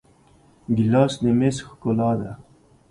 ګیلاس 0.75 1.13
د 1.23 1.25
میز 1.39 1.57
ښکلا 1.67 2.11
ده. 2.19 2.31